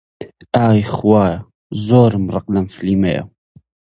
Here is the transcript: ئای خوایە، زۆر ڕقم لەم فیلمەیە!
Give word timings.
ئای 0.55 0.81
خوایە، 0.93 1.37
زۆر 1.85 2.11
ڕقم 2.33 2.51
لەم 2.55 2.67
فیلمەیە! 2.75 3.23